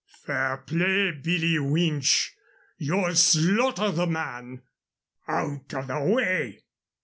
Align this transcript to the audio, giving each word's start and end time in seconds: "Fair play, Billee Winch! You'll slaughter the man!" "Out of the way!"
"Fair 0.25 0.57
play, 0.57 1.11
Billee 1.11 1.59
Winch! 1.59 2.35
You'll 2.79 3.13
slaughter 3.13 3.91
the 3.91 4.07
man!" 4.07 4.63
"Out 5.27 5.71
of 5.75 5.85
the 5.85 5.99
way!" 6.01 6.63